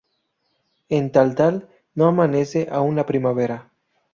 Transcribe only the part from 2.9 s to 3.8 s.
la primavera.